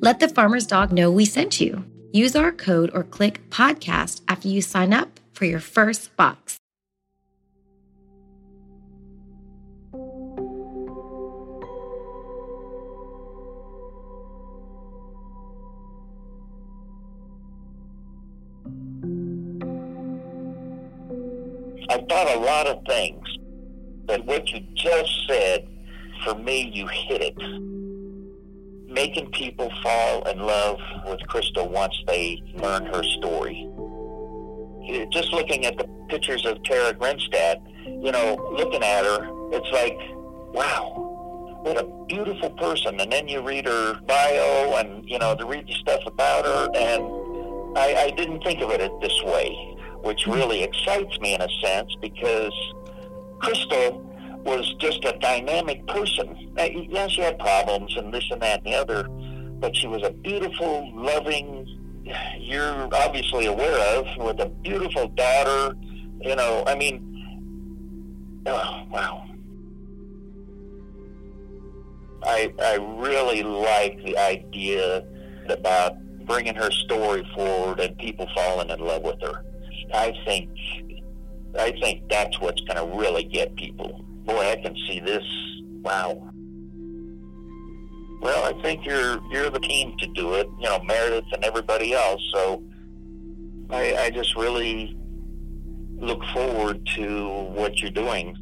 [0.00, 1.84] Let the farmer's dog know we sent you.
[2.12, 6.56] Use our code or click podcast after you sign up for your first box.
[21.90, 23.26] I thought a lot of things,
[24.06, 25.66] but what you just said,
[26.22, 27.77] for me, you hit it
[28.88, 33.68] making people fall in love with Kristal once they learn her story.
[35.10, 39.98] Just looking at the pictures of Tara Grinstead, you know, looking at her, it's like,
[40.54, 42.98] wow, what a beautiful person.
[42.98, 46.70] And then you read her bio and, you know, to read the stuff about her,
[46.74, 49.50] and I, I didn't think of it this way,
[50.02, 52.54] which really excites me in a sense because
[53.40, 54.07] Kristal
[54.48, 56.50] was just a dynamic person.
[56.58, 59.06] Uh, yeah, she had problems and this and that and the other,
[59.60, 61.66] but she was a beautiful, loving,
[62.38, 65.76] you're obviously aware of, with a beautiful daughter.
[66.22, 69.24] You know, I mean, oh, wow.
[72.24, 75.04] I, I really like the idea
[75.50, 79.44] about bringing her story forward and people falling in love with her.
[79.92, 80.50] I think
[81.58, 85.24] I think that's what's going to really get people boy, I can see this.
[85.82, 86.30] Wow.
[88.20, 90.46] Well, I think you're you're the team to do it.
[90.60, 92.22] You know, Meredith and everybody else.
[92.34, 92.62] So
[93.70, 94.96] I, I just really
[95.96, 98.36] look forward to what you're doing.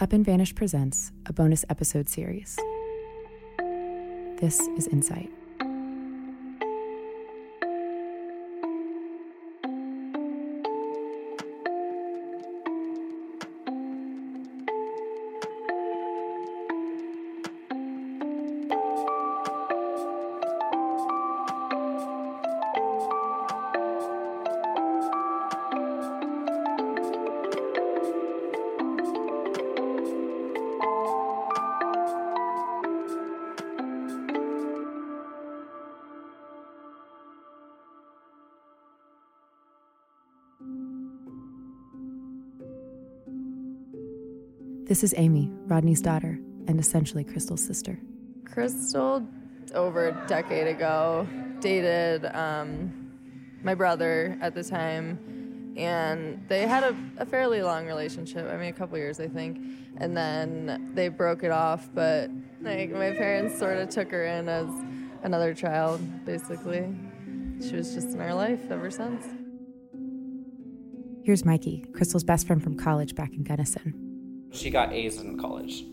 [0.00, 2.58] Up and Vanished presents a bonus episode series.
[4.38, 5.30] This is Insight.
[44.86, 46.38] This is Amy, Rodney's daughter,
[46.68, 47.98] and essentially Kristal's sister.
[48.44, 49.26] Kristal,
[49.74, 51.26] over a decade ago,
[51.58, 53.10] dated um,
[53.64, 58.48] my brother at the time, and they had a, a, fairly long relationship.
[58.48, 59.58] I mean, a couple years, I think.
[59.96, 62.30] And then they broke it off, but
[62.62, 64.68] like my parents sort of took her in as
[65.24, 66.94] another child, basically.
[67.60, 69.26] She was just in our life ever since.
[71.24, 74.05] Here's Mikey, Kristal's best friend from college back in Gunnison.
[74.52, 75.84] She got A's in college,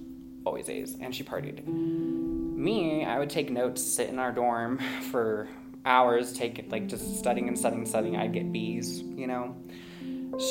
[0.46, 1.66] always A's, and she partied.
[1.68, 4.80] Me, I would take notes, sit in our dorm
[5.12, 5.48] for
[5.86, 8.16] hours, take like just studying and studying and studying.
[8.16, 9.56] I'd get B's, you know.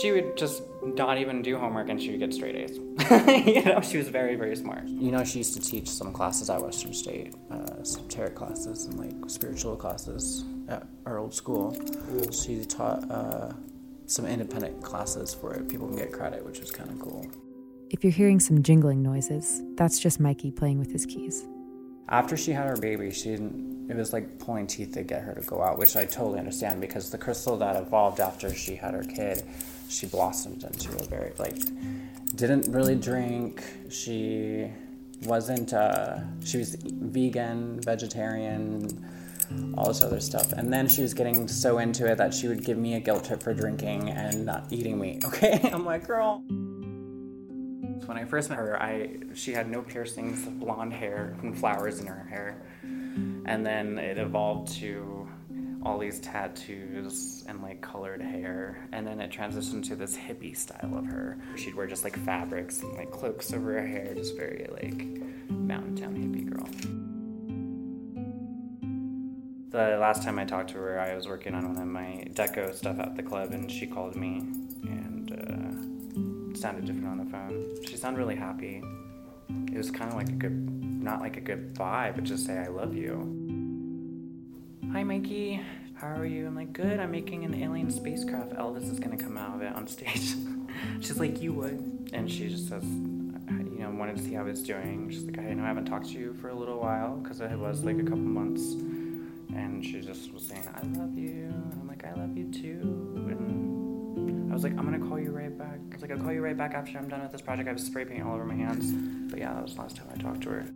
[0.01, 2.79] She would just not even do homework and she would get straight A's.
[3.47, 4.87] you know, she was very, very smart.
[4.87, 8.85] You know, she used to teach some classes at Western State, uh, some tarot classes
[8.85, 11.77] and like spiritual classes at our old school.
[12.31, 13.53] She taught uh,
[14.07, 15.69] some independent classes for it.
[15.69, 17.27] People can get credit, which was kind of cool.
[17.93, 21.45] If you're hearing some jingling noises, that's just Mikey playing with his keys.
[22.09, 25.35] After she had her baby, she didn't, it was like pulling teeth to get her
[25.35, 28.95] to go out, which I totally understand because the crystal that evolved after she had
[28.95, 29.43] her kid,
[29.91, 31.59] she blossomed into a very, like,
[32.35, 33.63] didn't really drink.
[33.91, 34.71] She
[35.25, 39.07] wasn't, uh, she was vegan, vegetarian,
[39.77, 40.53] all this other stuff.
[40.53, 43.27] And then she was getting so into it that she would give me a guilt
[43.27, 45.25] trip for drinking and not eating meat.
[45.33, 45.71] Okay?
[45.71, 46.43] I'm like, girl.
[48.07, 52.07] When I first met her, I she had no piercings, blonde hair, and flowers in
[52.07, 52.63] her hair.
[53.45, 55.29] And then it evolved to
[55.85, 58.89] all these tattoos and like colored hair.
[58.93, 61.39] And then it transitioned to this hippie style of her.
[61.57, 65.07] She'd wear just like fabrics and like cloaks over her hair, just very like
[65.51, 66.69] mountain town hippie girl.
[69.71, 72.75] The last time I talked to her, I was working on one of my deco
[72.75, 74.43] stuff at the club, and she called me
[76.63, 77.85] sounded different on the phone.
[77.89, 78.85] She sounded really happy.
[79.73, 82.57] It was kind of like a good, not like a good bye, but just say
[82.57, 83.17] I love you.
[84.93, 85.61] Hi, Mikey.
[85.95, 86.47] How are you?
[86.47, 87.01] I'm like, good.
[87.01, 88.53] I'm making an alien spacecraft.
[88.53, 90.35] Elvis is gonna come out of it on stage.
[91.01, 92.11] She's like, you would.
[92.13, 95.11] And she just says, you know, wanted to see how it's doing.
[95.11, 97.59] She's like, I know I haven't talked to you for a little while because it
[97.59, 98.63] was like a couple months.
[99.53, 101.47] And she just was saying, I love you.
[101.47, 103.02] And I'm like, I love you too.
[104.53, 105.79] I was like, I'm gonna call you right back.
[105.91, 107.67] I was like, I'll call you right back after I'm done with this project.
[107.69, 108.93] I have spray paint all over my hands.
[109.31, 110.67] But yeah, that was the last time I talked to her.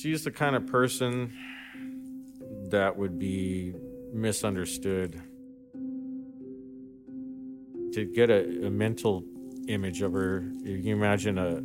[0.00, 1.32] she's the kind of person
[2.70, 3.74] that would be
[4.12, 5.22] misunderstood.
[7.92, 9.24] To get a, a mental
[9.68, 11.62] image of her, you can imagine a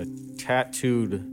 [0.00, 0.06] a
[0.38, 1.24] tattooed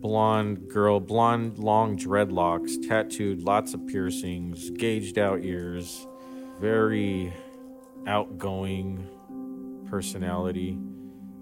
[0.00, 6.06] blonde girl, blonde long dreadlocks, tattooed, lots of piercings, gauged out ears,
[6.60, 7.32] very
[8.06, 9.06] outgoing
[9.88, 10.78] personality,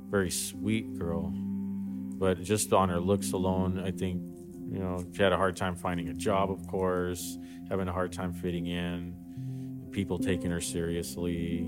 [0.08, 1.32] very sweet girl
[2.18, 4.22] but just on her looks alone, I think,
[4.70, 7.38] you know, she had a hard time finding a job, of course,
[7.68, 9.14] having a hard time fitting in,
[9.90, 11.58] people taking her seriously.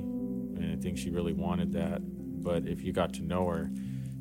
[0.56, 2.00] And I think she really wanted that.
[2.42, 3.70] But if you got to know her,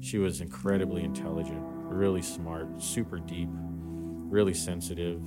[0.01, 5.21] she was incredibly intelligent, really smart, super deep, really sensitive,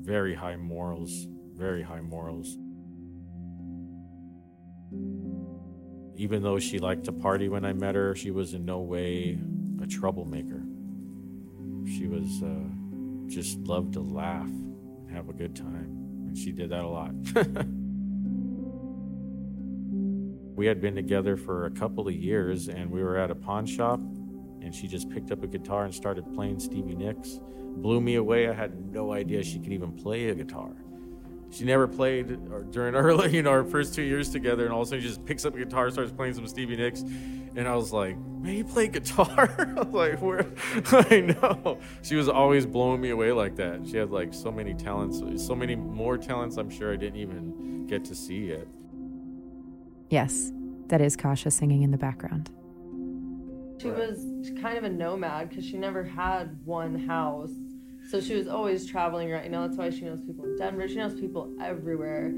[0.00, 2.56] very high morals, very high morals.
[6.16, 9.38] Even though she liked to party when I met her, she was in no way
[9.82, 10.62] a troublemaker.
[11.86, 16.70] She was uh, just loved to laugh, and have a good time, and she did
[16.70, 17.12] that a lot.
[20.56, 23.64] we had been together for a couple of years, and we were at a pawn
[23.64, 24.00] shop,
[24.68, 27.40] and she just picked up a guitar and started playing Stevie Nicks.
[27.78, 28.48] Blew me away.
[28.48, 30.74] I had no idea she could even play a guitar
[31.50, 34.82] she never played or during early, you know, our first two years together, and all
[34.82, 37.66] of a sudden she just picks up a guitar, starts playing some Stevie Nicks, and
[37.66, 39.54] I was like, man, you play guitar?
[39.76, 40.46] I was like, where?
[40.92, 41.78] I know.
[42.02, 43.86] She was always blowing me away like that.
[43.86, 47.86] She had like so many talents, so many more talents I'm sure I didn't even
[47.86, 48.66] get to see yet.
[50.10, 50.52] Yes,
[50.88, 52.50] that is Kasha singing in the background.
[53.80, 54.26] She was
[54.60, 57.52] kind of a nomad because she never had one house
[58.08, 59.66] so she was always traveling right now.
[59.66, 60.88] That's why she knows people in Denver.
[60.88, 62.32] She knows people everywhere.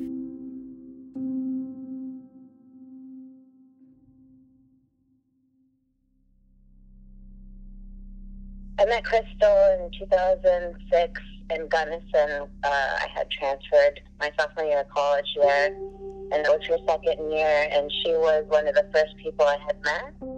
[8.81, 11.21] I met Kristal in 2006
[11.51, 12.49] in Gunnison.
[12.65, 17.31] Uh, I had transferred my sophomore year of college there, and it was her second
[17.31, 20.30] year, and she was one of the first people I had met.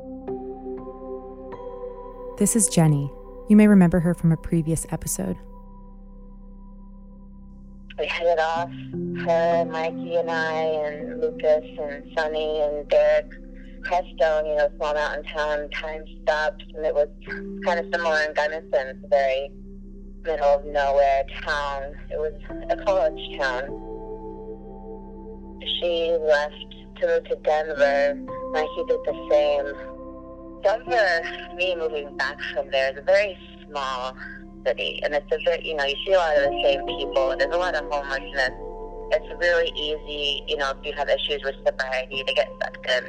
[2.39, 3.13] This is Jenny,
[3.49, 5.37] you may remember her from a previous episode.
[7.99, 8.71] We headed off,
[9.27, 13.31] her, Mikey, and I, and Lucas, and Sonny, and Derek.
[13.83, 17.09] Crestone, you know, small mountain town, time stopped, and it was
[17.67, 19.03] kind of similar in Gunnison.
[19.11, 19.51] Very
[20.25, 21.95] middle of nowhere town.
[22.11, 22.33] It was
[22.71, 23.65] a college town.
[25.81, 28.15] She left to move to Denver.
[28.53, 29.92] Mikey did the same.
[30.63, 31.23] Denver,
[31.57, 33.37] me moving back from there, is a very
[33.69, 34.17] small
[34.65, 37.35] city, and it's a very, you know, you see a lot of the same people,
[37.37, 38.51] there's a lot of homelessness.
[39.15, 43.05] It's really easy, you know, if you have issues with sobriety, to get sucked in.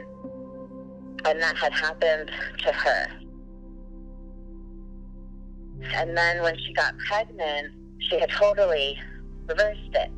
[1.25, 3.07] And that had happened to her.
[5.95, 8.97] And then when she got pregnant, she had totally
[9.47, 10.11] reversed it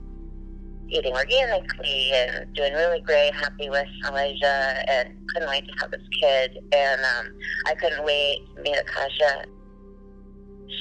[0.89, 6.01] eating organically and doing really great, happy with Malaysia, and couldn't wait to have this
[6.21, 6.57] kid.
[6.71, 7.33] And um,
[7.65, 9.45] I couldn't wait to meet Akasha.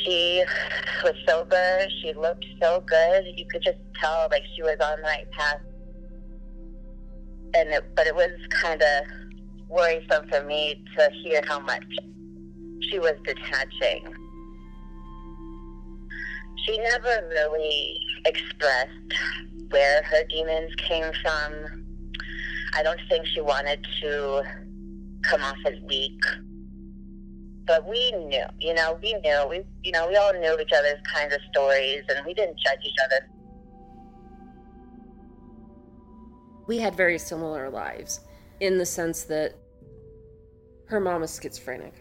[0.05, 0.45] She
[1.03, 1.87] was sober.
[2.03, 3.25] She looked so good.
[3.37, 5.61] You could just tell like she was on the right path.
[7.57, 9.05] And it, but it was kind of
[9.69, 11.85] worrisome for me to hear how much
[12.91, 14.13] she was detaching.
[16.65, 18.91] She never really expressed
[19.69, 21.85] where her demons came from.
[22.75, 24.43] I don't think she wanted to
[25.23, 26.21] come off as weak.
[27.67, 31.01] But we knew, you know, we knew, we, you know, we all knew each other's
[31.13, 33.27] kinds of stories, and we didn't judge each other.
[36.67, 38.21] We had very similar lives
[38.61, 39.55] in the sense that
[40.87, 41.95] her mom is schizophrenic.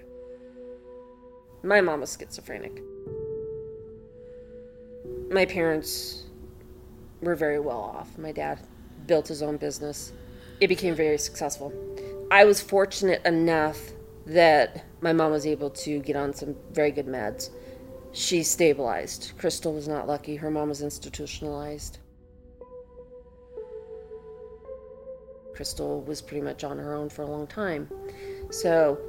[1.63, 2.82] My mom was schizophrenic.
[5.30, 6.24] My parents
[7.22, 8.18] were very well off.
[8.18, 8.60] My dad
[9.08, 10.13] built his own business.
[10.60, 11.74] It became very successful.
[12.32, 13.80] I was fortunate enough
[14.25, 17.50] that my mom was able to get on some very good meds.
[18.12, 19.34] She stabilized.
[19.38, 20.36] Kristal was not lucky.
[20.36, 21.98] Her mom was institutionalized.
[25.56, 27.89] Kristal was pretty much on her own for a long time.
[28.50, 29.00] So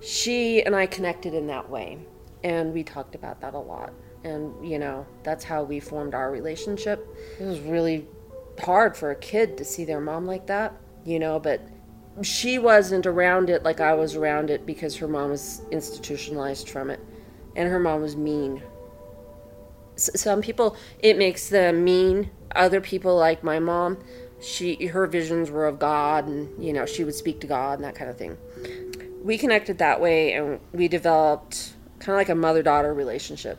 [0.00, 1.98] she and I connected in that way.
[2.44, 3.92] And we talked about that a lot.
[4.26, 7.06] And, you know, that's how we formed our relationship.
[7.38, 8.08] It was really
[8.60, 11.60] hard for a kid to see their mom like that, you know, but
[12.22, 16.90] she wasn't around it like I was around it because her mom was institutionalized from
[16.90, 16.98] it.
[17.54, 18.62] And her mom was mean.
[19.94, 22.30] S- some people, it makes them mean.
[22.54, 23.98] Other people, like my mom,
[24.40, 27.84] she her visions were of God and you know she would speak to God and
[27.84, 28.36] that kind of thing.
[29.22, 33.58] We connected that way and we developed kind of like a mother daughter relationship.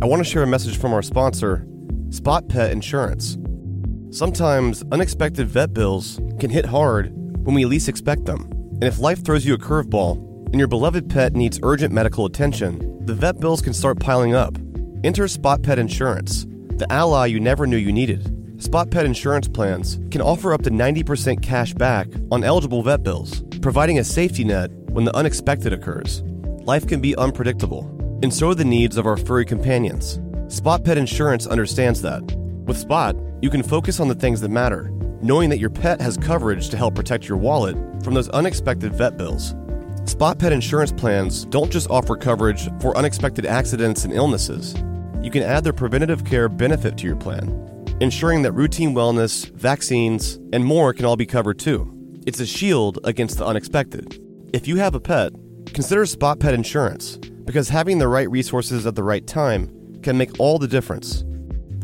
[0.00, 1.64] I want to share a message from our sponsor,
[2.10, 3.38] Spot Pet Insurance.
[4.10, 7.12] Sometimes unexpected vet bills can hit hard
[7.44, 8.48] when we least expect them.
[8.72, 13.04] And if life throws you a curveball and your beloved pet needs urgent medical attention,
[13.06, 14.56] the vet bills can start piling up.
[15.04, 16.46] Enter Spot Pet Insurance,
[16.76, 18.60] the ally you never knew you needed.
[18.60, 23.42] Spot Pet insurance plans can offer up to 90% cash back on eligible vet bills,
[23.60, 26.22] providing a safety net when the unexpected occurs.
[26.64, 27.84] Life can be unpredictable
[28.22, 30.20] and so are the needs of our furry companions.
[30.46, 32.22] Spot Pet Insurance understands that.
[32.66, 36.16] With Spot, you can focus on the things that matter, knowing that your pet has
[36.16, 39.56] coverage to help protect your wallet from those unexpected vet bills.
[40.04, 44.74] Spot Pet insurance plans don't just offer coverage for unexpected accidents and illnesses.
[45.20, 50.38] You can add their preventative care benefit to your plan, ensuring that routine wellness, vaccines,
[50.52, 51.92] and more can all be covered too.
[52.24, 54.20] It's a shield against the unexpected.
[54.52, 55.32] If you have a pet,
[55.72, 57.18] consider Spot Pet Insurance
[57.52, 61.22] because having the right resources at the right time can make all the difference.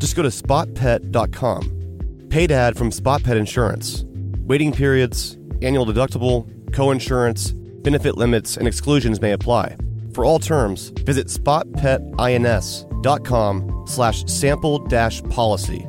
[0.01, 2.29] Just go to spotpet.com.
[2.31, 4.07] Paid ad from Spot Pet Insurance.
[4.47, 9.77] Waiting periods, annual deductible, co-insurance, benefit limits, and exclusions may apply.
[10.15, 15.87] For all terms, visit spotpetins.com slash sample dash policy.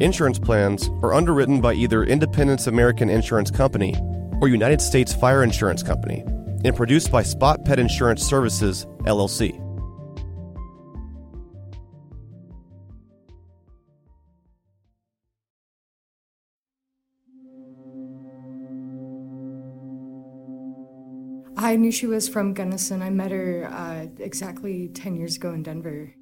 [0.00, 3.94] Insurance plans are underwritten by either Independence American Insurance Company
[4.40, 6.24] or United States Fire Insurance Company
[6.64, 9.58] and produced by Spot Pet Insurance Services, LLC.
[21.56, 23.02] I knew she was from Gunnison.
[23.02, 26.14] I met her uh, exactly 10 years ago in Denver.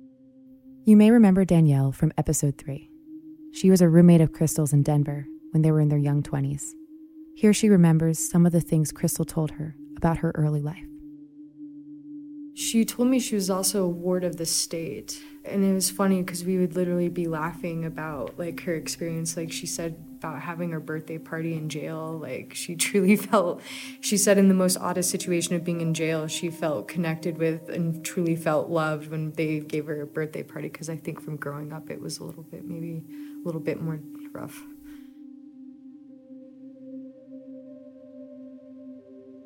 [0.84, 2.90] You may remember Danielle from episode 3.
[3.52, 6.72] She was a roommate of Kristal's in Denver when they were in their young 20s.
[7.36, 10.87] Here she remembers some of the things Kristal told her about her early life.
[12.58, 15.22] She told me she was also a ward of the state.
[15.44, 19.36] And it was funny because we would literally be laughing about like her experience.
[19.36, 22.18] Like she said about having her birthday party in jail.
[22.20, 23.62] Like she truly felt,
[24.00, 27.68] she said in the most oddest situation of being in jail, she felt connected with
[27.68, 30.68] and truly felt loved when they gave her a birthday party.
[30.68, 33.04] Because I think from growing up, it was a little bit, maybe
[33.40, 34.00] a little bit more
[34.32, 34.60] rough.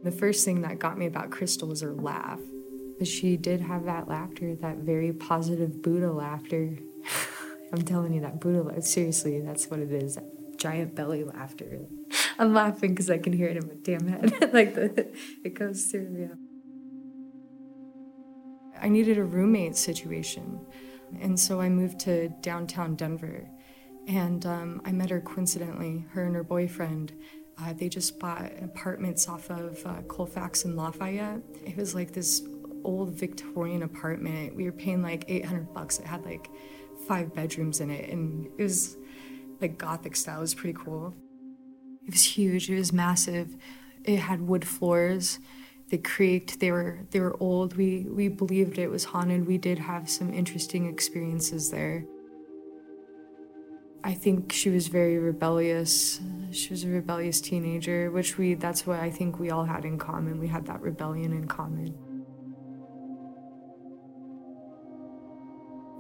[0.03, 2.41] The first thing that got me about Kristal was her laugh.
[3.03, 6.79] But she did have that laughter, that very positive Buddha laughter.
[7.73, 10.15] I'm telling you, that Buddha, seriously, that's what it is.
[10.15, 11.81] That giant belly laughter.
[12.39, 14.53] I'm laughing because I can hear it in my damn head.
[14.53, 15.13] like the,
[15.45, 16.37] it goes through, yeah.
[18.81, 20.65] I needed a roommate situation.
[21.21, 23.51] And so I moved to downtown Denver.
[24.07, 27.15] And um, I met her coincidentally, her and her boyfriend.
[27.61, 31.43] Uh, they just bought apartments off of uh, Colfax and Lafayette.
[31.67, 32.43] It was like this
[32.85, 34.55] old Victorian apartment.
[34.55, 35.99] We were paying like 800 bucks.
[35.99, 36.49] It had like
[37.07, 38.97] five bedrooms in it, and it was
[39.61, 40.39] like gothic style.
[40.39, 41.15] It was pretty cool.
[42.07, 42.71] It was huge.
[42.71, 43.57] It was massive.
[44.05, 45.39] It had wood floors.
[45.89, 46.61] They creaked.
[46.61, 47.77] They were they were old.
[47.77, 49.47] We we believed it was haunted.
[49.47, 52.05] We did have some interesting experiences there.
[54.05, 56.21] I think she was very rebellious.
[56.51, 59.97] She was a rebellious teenager, which we that's what I think we all had in
[59.99, 60.41] common.
[60.41, 61.95] We had that rebellion in common.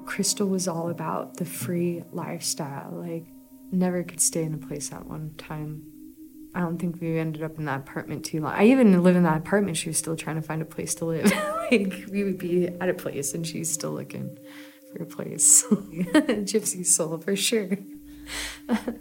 [0.04, 2.92] Kristal was all about the free lifestyle.
[2.92, 3.26] Like
[3.70, 5.82] never could stay in a place at one time.
[6.54, 8.52] I don't think we ended up in that apartment too long.
[8.52, 9.78] I even live in that apartment.
[9.78, 11.32] She was still trying to find a place to live.
[11.70, 14.38] like we would be at a place and she's still looking
[14.92, 15.64] for a place.
[15.70, 17.78] Gypsy soul for sure.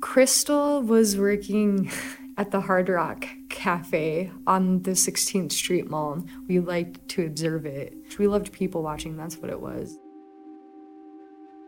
[0.00, 1.90] Kristal was working
[2.36, 6.22] at the Hard Rock Cafe on the 16th Street Mall.
[6.46, 7.94] We liked to observe it.
[8.18, 9.96] We loved people watching, that's what it was.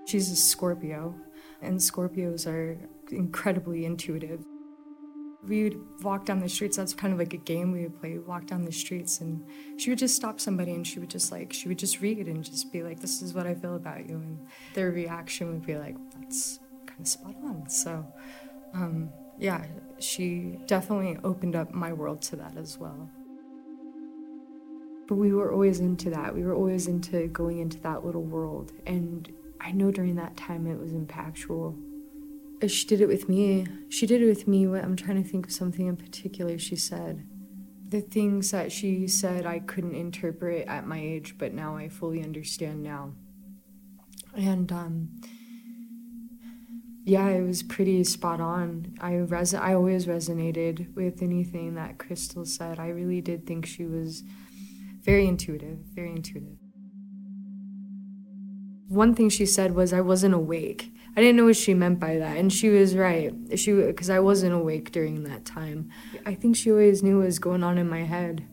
[0.07, 1.15] She's a Scorpio,
[1.63, 2.79] and Scorpios are
[3.11, 4.45] incredibly intuitive.
[5.43, 8.13] We would walk down the streets, that's kind of like a game we would play,
[8.13, 9.43] We'd walk down the streets, and
[9.79, 12.45] she would just stop somebody and she would just like, she would just read and
[12.45, 14.17] just be like, this is what I feel about you.
[14.17, 17.67] And their reaction would be like, that's kind of spot on.
[17.71, 18.07] So,
[18.75, 19.65] um, yeah,
[19.99, 23.09] she definitely opened up my world to that as well.
[25.07, 26.35] But we were always into that.
[26.35, 28.73] We were always into going into that little world.
[28.87, 31.77] And I know during that time it was impactful.
[32.63, 33.67] Uh, she did it with me.
[33.89, 34.67] She did it with me.
[34.67, 37.27] I'm trying to think of something in particular she said.
[37.89, 42.23] The things that she said I couldn't interpret at my age, but now I fully
[42.23, 43.15] understand now.
[44.37, 45.09] And um,
[47.05, 48.95] yeah, it was pretty spot on.
[49.01, 52.79] I res- I always resonated with anything that Kristal said.
[52.79, 54.25] I really did think she was
[55.03, 56.59] very intuitive, very intuitive.
[58.89, 60.93] One thing she said was I wasn't awake.
[61.17, 63.33] I didn't know what she meant by that, and she was right.
[63.57, 65.91] She because I wasn't awake during that time.
[66.25, 68.47] I think she always knew what was going on in my head.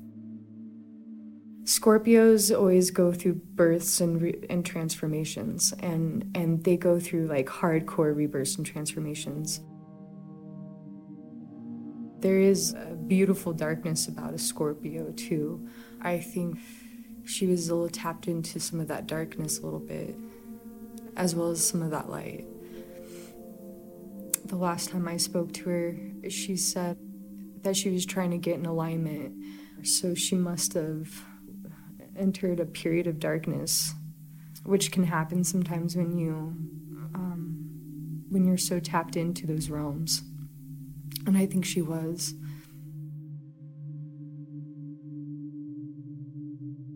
[1.65, 7.47] Scorpios always go through births and, re- and transformations, and, and they go through like
[7.47, 9.61] hardcore rebirths and transformations.
[12.19, 15.67] There is a beautiful darkness about a Scorpio, too.
[16.01, 16.59] I think
[17.25, 20.15] she was a little tapped into some of that darkness a little bit,
[21.17, 22.45] as well as some of that light.
[24.45, 25.97] The last time I spoke to her,
[26.29, 26.99] she said
[27.63, 29.33] that she was trying to get in alignment,
[29.83, 31.25] so she must have
[32.17, 33.93] entered a period of darkness,
[34.63, 36.33] which can happen sometimes when you
[37.13, 40.23] um, when you're so tapped into those realms.
[41.25, 42.33] And I think she was.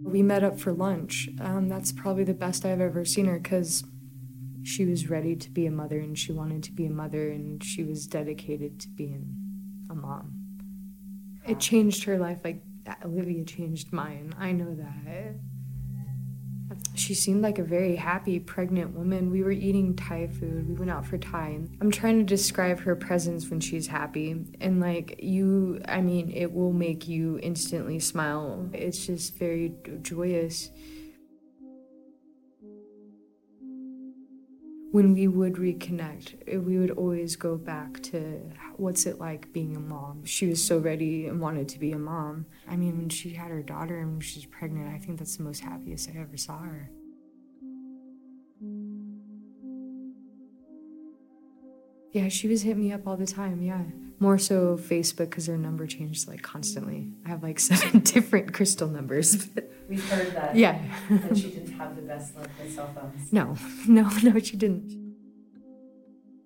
[0.04, 1.30] We met up for lunch.
[1.40, 3.84] Um, that's probably the best I've ever seen her because
[4.64, 7.64] she was ready to be a mother and she wanted to be a mother and
[7.64, 9.36] she was dedicated to being
[9.90, 10.34] a mom.
[11.48, 12.62] It changed her life like
[13.04, 14.34] Olivia changed mine.
[14.38, 15.36] I know that.
[16.94, 19.32] She seemed like a very happy pregnant woman.
[19.32, 20.68] We were eating Thai food.
[20.68, 21.62] We went out for Thai.
[21.82, 24.46] I'm trying to describe her presence when she's happy.
[24.62, 28.70] And like you, I mean, it will make you instantly smile.
[28.74, 30.70] It's just very joyous.
[34.92, 38.42] When we would reconnect, eh, we would always go back to
[38.78, 40.26] what's it like being a mom.
[40.26, 42.48] She was so ready and wanted to be a mom.
[42.68, 45.62] I mean, when she had her daughter and she's pregnant, I think that's the most
[45.62, 46.90] happiest I ever saw her.
[52.12, 53.62] Yeah, she was hitting me up all the time.
[53.62, 53.84] Yeah,
[54.20, 57.10] more so Facebook because her number changed like constantly.
[57.26, 59.48] I have like seven different crystal numbers.
[59.88, 60.56] We've heard that.
[60.56, 60.82] Yeah.
[61.10, 63.32] that she didn't have the best luck with cell phones.
[63.32, 63.56] No,
[63.88, 65.08] no, no, she didn't.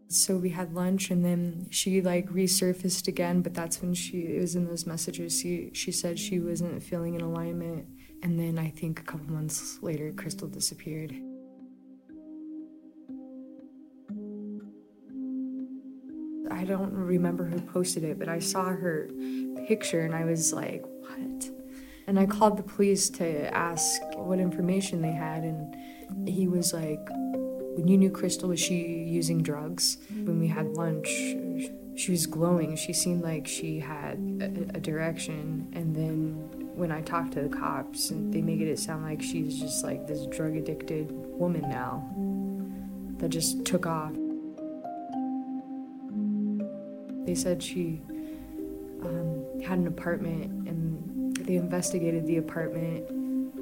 [0.08, 3.42] So we had lunch, and then she like resurfaced again.
[3.42, 5.40] But that's when she it was in those messages.
[5.40, 7.88] She she said she wasn't feeling in alignment,
[8.22, 11.16] and then I think a couple months later, Kristal disappeared.
[16.64, 19.10] I don't remember who posted it, but I saw her
[19.68, 21.50] picture and I was like, what?
[22.08, 25.76] And I called the police to ask what information they had, and
[26.26, 27.06] he was like,
[27.76, 29.98] when you knew Kristal, was she using drugs?
[30.10, 31.08] When we had lunch,
[31.98, 32.78] she was glowing.
[32.78, 35.68] She seemed like she had a, a direction.
[35.74, 39.84] And then when I talked to the cops, they make it sound like she's just
[39.84, 42.10] like this drug addicted woman now
[43.18, 44.14] that just took off.
[47.26, 48.02] They said she
[49.04, 53.10] um, had an apartment and they investigated the apartment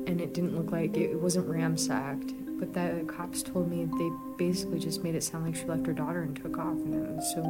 [0.08, 2.34] and it didn't look like it, it wasn't ramsacked.
[2.60, 5.94] But the cops told me they basically just made it sound like she left her
[5.94, 7.42] daughter and took off, and it was so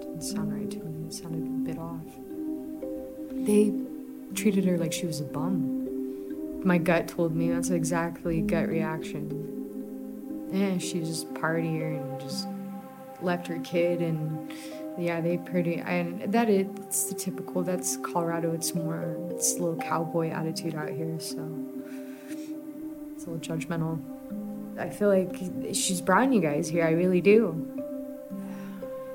[0.00, 1.06] didn't sound right to me.
[1.06, 2.04] It sounded a bit off.
[3.46, 3.72] They
[4.34, 6.62] treated her like she was a bum.
[6.62, 10.48] My gut told me that's exactly gut reaction.
[10.52, 12.46] Yeah, she just partier and just
[13.22, 14.52] left her kid and
[14.98, 17.62] yeah, they pretty and that is it's the typical.
[17.62, 18.52] That's Colorado.
[18.52, 21.48] It's more it's a little cowboy attitude out here, so
[23.12, 24.00] it's a little judgmental.
[24.78, 25.36] I feel like
[25.74, 26.84] she's brown, you guys here.
[26.84, 27.70] I really do.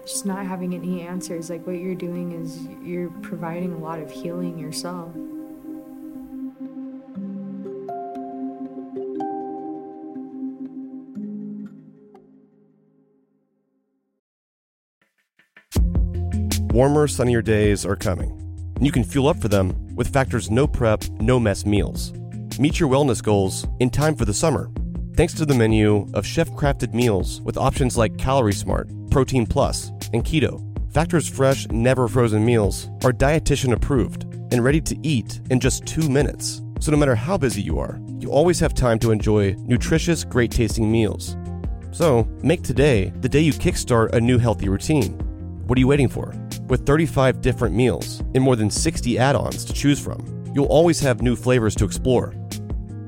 [0.06, 1.50] Just not having any answers.
[1.50, 5.14] Like what you're doing is you're providing a lot of healing yourself.
[16.72, 18.30] Warmer, sunnier days are coming,
[18.76, 22.14] and you can fuel up for them with Factor's no prep, no mess meals.
[22.60, 24.70] Meet your wellness goals in time for the summer,
[25.16, 29.90] thanks to the menu of chef crafted meals with options like Calorie Smart, Protein Plus,
[30.14, 30.64] and Keto.
[30.94, 36.08] Factor's fresh, never frozen meals are dietitian approved and ready to eat in just two
[36.08, 36.62] minutes.
[36.82, 40.52] So no matter how busy you are, you always have time to enjoy nutritious, great
[40.52, 41.36] tasting meals.
[41.90, 45.14] So make today the day you kickstart a new healthy routine.
[45.66, 46.32] What are you waiting for?
[46.70, 51.00] With 35 different meals and more than 60 add ons to choose from, you'll always
[51.00, 52.36] have new flavors to explore.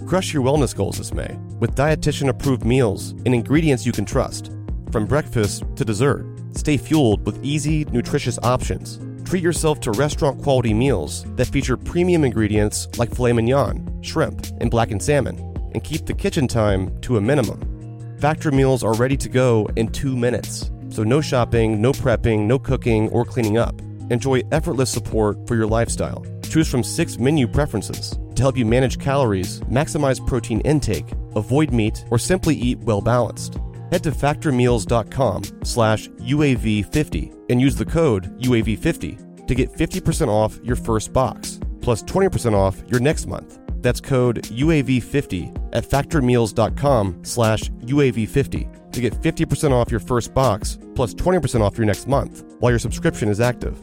[0.08, 4.52] Crush your wellness goals this May with dietitian approved meals and ingredients you can trust.
[4.92, 9.00] From breakfast to dessert, stay fueled with easy, nutritious options.
[9.30, 14.72] Treat yourself to restaurant quality meals that feature premium ingredients like filet mignon, shrimp, and
[14.72, 15.38] blackened salmon,
[15.76, 18.18] and keep the kitchen time to a minimum.
[18.20, 22.60] Factor meals are ready to go in two minutes, so no shopping, no prepping, no
[22.60, 23.82] cooking, or cleaning up.
[24.10, 26.26] Enjoy effortless support for your lifestyle.
[26.44, 32.04] Choose from six menu preferences to help you manage calories, maximize protein intake, avoid meat,
[32.12, 33.58] or simply eat well balanced.
[33.92, 40.76] Head to factormeals.com slash UAV50 and use the code UAV50 to get 50% off your
[40.76, 43.60] first box, plus 20% off your next month.
[43.82, 51.14] That's code UAV50 at factormeals.com slash UAV50 to get 50% off your first box, plus
[51.14, 53.78] 20% off your next month while your subscription is active.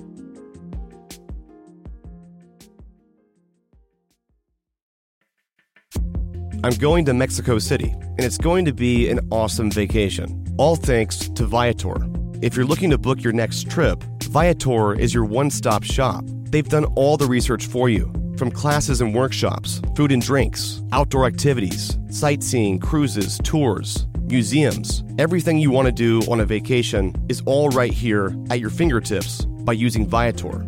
[6.64, 10.44] I'm going to Mexico City, and it's going to be an awesome vacation.
[10.58, 11.96] All thanks to Viator.
[12.42, 16.24] If you're looking to book your next trip, Viator is your one stop shop.
[16.26, 21.26] They've done all the research for you from classes and workshops, food and drinks, outdoor
[21.26, 25.04] activities, sightseeing, cruises, tours, museums.
[25.18, 29.44] Everything you want to do on a vacation is all right here at your fingertips
[29.44, 30.66] by using Viator.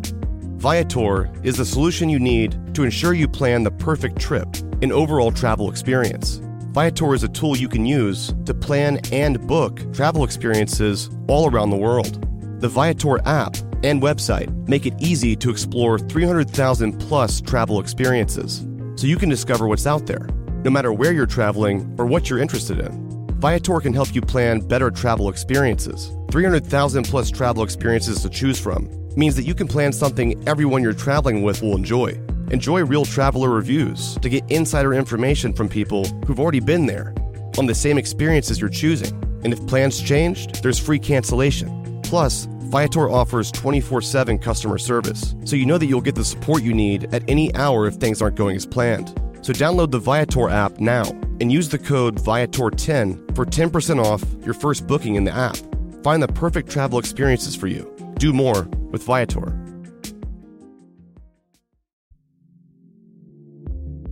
[0.57, 4.47] Viator is the solution you need to ensure you plan the perfect trip
[4.81, 6.39] and overall travel experience.
[6.71, 11.69] Viator is a tool you can use to plan and book travel experiences all around
[11.69, 12.21] the world.
[12.61, 19.07] The Viator app and website make it easy to explore 300,000 plus travel experiences so
[19.07, 20.27] you can discover what's out there,
[20.63, 23.10] no matter where you're traveling or what you're interested in.
[23.41, 26.11] Viator can help you plan better travel experiences.
[26.29, 30.93] 300,000 plus travel experiences to choose from means that you can plan something everyone you're
[30.93, 32.09] traveling with will enjoy.
[32.51, 37.15] Enjoy real traveler reviews to get insider information from people who've already been there
[37.57, 39.11] on the same experiences you're choosing.
[39.43, 41.99] And if plans changed, there's free cancellation.
[42.03, 46.61] Plus, Viator offers 24 7 customer service, so you know that you'll get the support
[46.61, 49.19] you need at any hour if things aren't going as planned.
[49.41, 51.03] So download the Viator app now
[51.39, 55.57] and use the code Viator10 for 10% off your first booking in the app.
[56.03, 57.91] Find the perfect travel experiences for you.
[58.19, 59.57] Do more with Viator.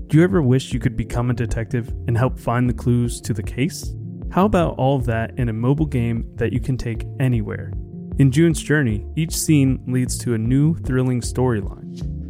[0.08, 3.32] Do you ever wish you could become a detective and help find the clues to
[3.32, 3.94] the case?
[4.32, 7.72] How about all of that in a mobile game that you can take anywhere?
[8.18, 12.19] In June's Journey, each scene leads to a new thrilling storyline.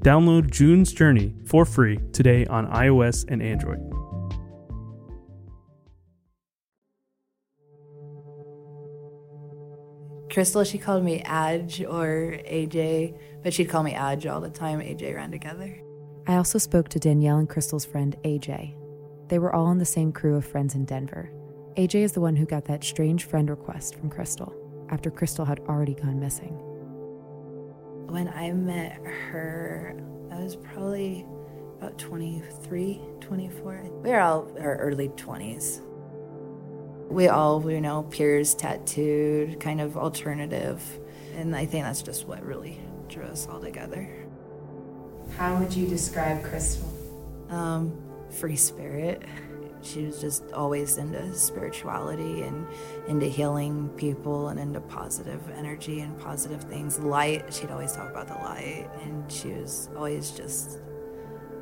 [0.00, 3.80] Download June's Journey for free today on iOS and Android.
[10.30, 14.80] Kristal, she called me Adge or AJ, but she'd call me Adge all the time.
[14.80, 15.78] AJ ran together.
[16.26, 18.74] I also spoke to Danielle and Kristal's friend AJ.
[19.28, 21.30] They were all in the same crew of friends in Denver.
[21.76, 24.54] AJ is the one who got that strange friend request from Kristal
[24.90, 26.69] after Kristal had already gone missing.
[28.10, 29.94] When I met her,
[30.32, 31.24] I was probably
[31.78, 33.88] about 23, 24.
[34.02, 35.80] We were all our early 20s.
[37.08, 40.82] We all, you know, peers tattooed, kind of alternative.
[41.36, 44.10] And I think that's just what really drew us all together.
[45.36, 46.90] How would you describe Kristal?
[47.52, 47.96] Um,
[48.28, 49.22] free spirit.
[49.82, 52.66] She was just always into spirituality and
[53.08, 56.98] into healing people and into positive energy and positive things.
[56.98, 60.78] Light, she'd always talk about the light, and she was always just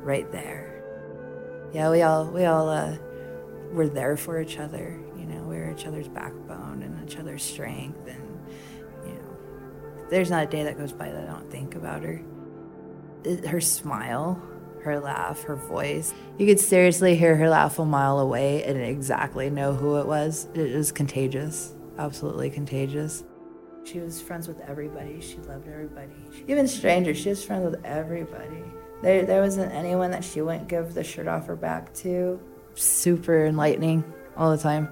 [0.01, 0.83] right there.
[1.73, 2.97] Yeah, we all we all uh,
[3.71, 4.99] were there for each other.
[5.17, 8.07] You know, we were each other's backbone and each other's strength.
[8.07, 8.39] And
[9.05, 12.21] you know, there's not a day that goes by that I don't think about her.
[13.23, 14.41] It, her smile
[14.83, 16.13] her laugh, her voice.
[16.37, 20.47] You could seriously hear her laugh a mile away and exactly know who it was.
[20.53, 23.23] It was contagious, absolutely contagious.
[23.83, 25.19] She was friends with everybody.
[25.21, 26.11] She loved everybody.
[26.47, 28.63] Even strangers, she was friends with everybody.
[29.01, 32.39] There, there wasn't anyone that she wouldn't give the shirt off her back to.
[32.75, 34.03] Super enlightening
[34.35, 34.89] all the time.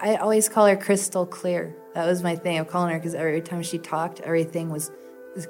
[0.00, 1.74] I always call her crystal clear.
[1.94, 4.90] That was my thing of calling her because every time she talked, everything was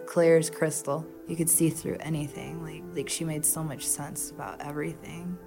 [0.07, 1.07] clear as crystal.
[1.29, 2.62] You could see through anything.
[2.62, 5.38] Like like she made so much sense about everything.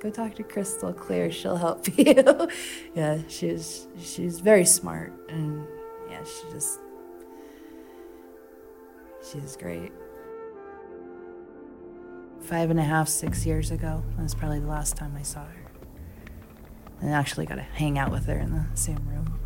[0.00, 1.30] Go talk to Crystal Clear.
[1.30, 2.48] She'll help you.
[2.94, 5.66] yeah, she's she's very smart and
[6.08, 6.80] yeah, she just
[9.30, 9.92] she's great.
[12.40, 14.04] Five and a half, six years ago.
[14.16, 15.70] That's probably the last time I saw her.
[17.00, 19.38] And actually got to hang out with her in the same room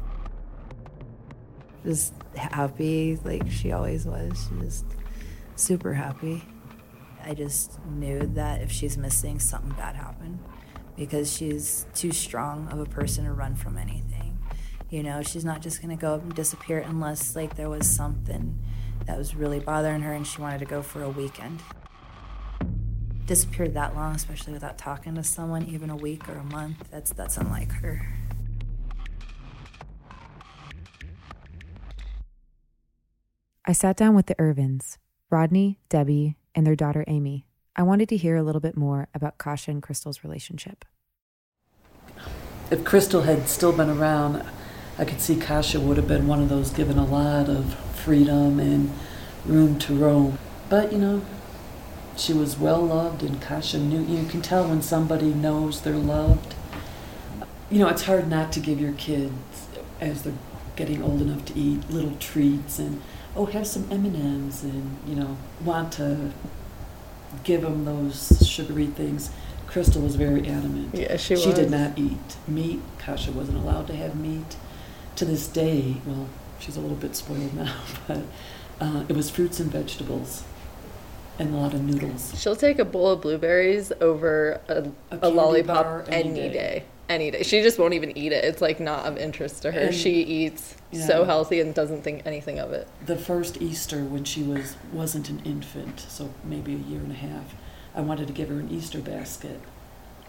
[1.84, 4.48] just happy like she always was.
[4.48, 4.84] She just
[5.56, 6.44] super happy.
[7.24, 10.38] I just knew that if she's missing, something bad happened
[10.96, 14.38] because she's too strong of a person to run from anything.
[14.90, 18.58] You know, she's not just gonna go and disappear unless like there was something
[19.06, 21.62] that was really bothering her and she wanted to go for a weekend.
[23.26, 27.12] Disappeared that long, especially without talking to someone, even a week or a month, that's
[27.12, 28.19] that's unlike her.
[33.66, 34.96] I sat down with the Irvins,
[35.29, 37.44] Rodney, Debbie, and their daughter Amy.
[37.77, 40.87] I wanted to hear a little bit more about Kasha and Kristal's relationship.
[42.70, 44.42] If Kristal had still been around,
[44.99, 48.59] I could see Kasha would have been one of those given a lot of freedom
[48.59, 48.92] and
[49.44, 50.38] room to roam.
[50.70, 51.23] But, you know,
[52.16, 54.03] she was well loved, and Kasha knew.
[54.03, 56.55] You can tell when somebody knows they're loved.
[57.70, 59.68] You know, it's hard not to give your kids,
[60.01, 60.33] as they're
[60.77, 63.03] getting old enough to eat, little treats and
[63.36, 66.32] oh, have some M&Ms and, you know, want to
[67.44, 69.30] give them those sugary things.
[69.68, 70.94] Kristal was very adamant.
[70.94, 71.54] Yeah, she She was.
[71.54, 72.80] did not eat meat.
[72.98, 74.56] Kasha wasn't allowed to have meat.
[75.16, 76.26] To this day, well,
[76.58, 77.74] she's a little bit spoiled now,
[78.08, 78.22] but
[78.80, 80.44] uh, it was fruits and vegetables
[81.38, 82.34] and a lot of noodles.
[82.40, 86.52] She'll take a bowl of blueberries over a, a, A lollipop any any, day.
[86.52, 86.84] day.
[87.11, 87.42] Any day.
[87.42, 88.44] She just won't even eat it.
[88.44, 89.81] It's like not of interest to her.
[89.81, 91.07] And- she eats Yeah.
[91.07, 92.87] so healthy and doesn't think anything of it.
[93.05, 97.16] The first Easter when she was wasn't an infant, so maybe a year and a
[97.16, 97.55] half,
[97.96, 99.61] I wanted to give her an Easter basket.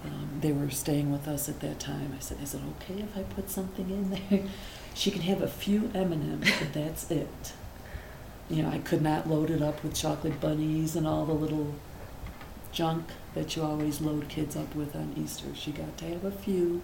[0.04, 2.14] Um, they were staying with us at that time.
[2.18, 4.44] I said, "Is it okay if I put something in there?
[4.96, 7.54] She can have a few M and M's, but that's it."
[8.50, 11.76] You know, I could not load it up with chocolate bunnies and all the little
[12.72, 15.48] junk that you always load kids up with on Easter.
[15.54, 16.82] She got to have a few,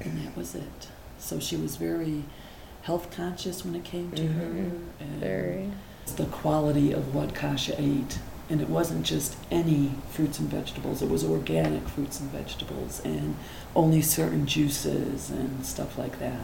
[0.00, 0.88] and that was it.
[1.18, 2.24] So she was very
[2.82, 4.40] health conscious when it came to mm-hmm.
[4.40, 4.70] her.
[5.00, 5.70] And Very.
[6.16, 8.18] The quality of what Kasha ate.
[8.50, 13.36] And it wasn't just any fruits and vegetables, it was organic fruits and vegetables and
[13.74, 16.40] only certain juices and stuff like that.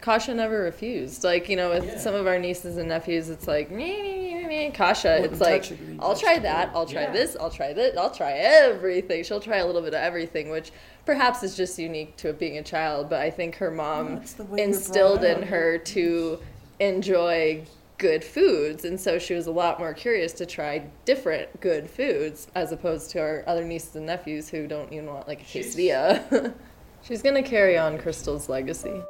[0.00, 1.24] Kasha never refused.
[1.24, 4.23] Like, you know, with some of our nieces and nephews, it's like, me,
[4.54, 4.72] me, me, me.
[4.72, 7.12] Kasha, Wouldn't it's like, touch a green I'll try that, I'll try Yeah.
[7.12, 9.24] this, I'll try this, I'll try everything.
[9.24, 10.72] She'll try a little bit of everything, which
[11.06, 14.44] perhaps is just unique to being a child, but I think her mom That's the
[14.44, 15.48] way you're instilled in up.
[15.48, 16.38] her to
[16.80, 17.64] enjoy
[17.98, 22.48] good foods, and so she was a lot more curious to try different good foods
[22.54, 26.52] as opposed to our other nieces and nephews who don't even want like a quesadilla.
[27.02, 29.00] She's gonna carry on Kristal's legacy.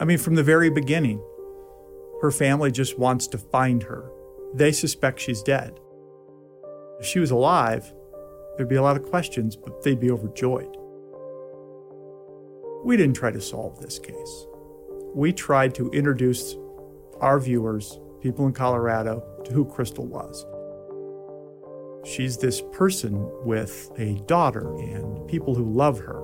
[0.00, 1.22] I mean, from the very beginning,
[2.20, 4.10] her family just wants to find her.
[4.54, 5.78] They suspect she's dead.
[6.98, 7.92] If she was alive,
[8.56, 10.76] there'd be a lot of questions, but they'd be overjoyed.
[12.84, 14.46] We didn't try to solve this case.
[15.14, 16.56] We tried to introduce
[17.20, 20.44] our viewers, people in Colorado, to who Kristal was.
[22.04, 26.20] She's this person with a daughter and people who love her.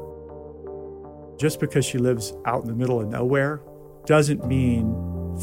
[1.40, 3.62] Just because she lives out in the middle of nowhere
[4.04, 4.94] doesn't mean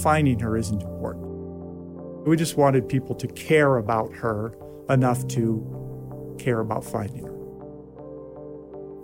[0.04, 1.26] finding her isn't important.
[2.28, 4.54] We just wanted people to care about her
[4.92, 7.34] enough to care about finding her.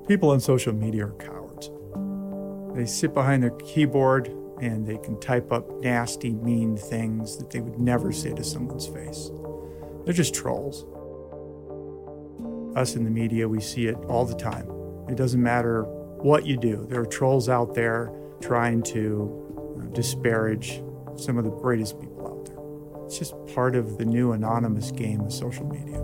[0.08, 1.72] People on social media are cowards.
[2.78, 4.28] They sit behind their keyboard
[4.62, 8.86] and they can type up nasty, mean things that they would never say to someone's
[8.86, 9.32] face.
[10.06, 10.86] They're just trolls.
[12.78, 14.70] Us in the media, we see it all the time.
[15.10, 15.88] It doesn't matter
[16.24, 20.82] what you do, there are trolls out there trying to disparage
[21.18, 23.06] some of the greatest people out there.
[23.06, 26.00] It's just part of the new anonymous game of social media.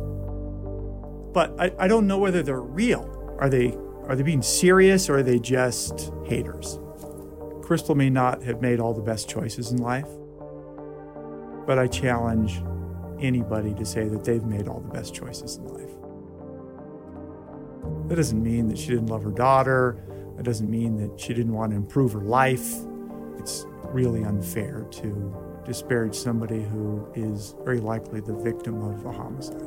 [1.34, 3.38] But I, I don't know whether they're real.
[3.40, 3.78] Are they
[4.08, 6.80] are they being serious or are they just haters?
[7.62, 10.08] Kristal may not have made all the best choices in life,
[11.68, 12.62] but I challenge
[13.22, 15.92] anybody to say that they've made all the best choices in life.
[18.10, 20.04] That doesn't mean that she didn't love her daughter.
[20.40, 22.74] That doesn't mean that she didn't want to improve her life.
[23.40, 29.62] It's really unfair to disparage somebody who is very likely the victim of a homicide.